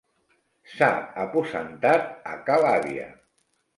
S'ha 0.71 0.87
aposentat 1.25 2.09
a 2.33 2.41
ca 2.49 2.59
l'àvia. 2.65 3.07